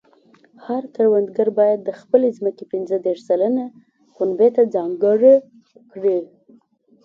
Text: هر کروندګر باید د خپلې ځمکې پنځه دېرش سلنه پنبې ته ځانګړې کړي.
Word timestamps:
هر 0.65 0.83
کروندګر 0.95 1.47
باید 1.59 1.79
د 1.83 1.89
خپلې 1.99 2.27
ځمکې 2.37 2.65
پنځه 2.73 2.95
دېرش 3.05 3.21
سلنه 3.29 3.65
پنبې 4.15 4.49
ته 4.55 4.61
ځانګړې 4.75 5.33
کړي. 5.91 6.19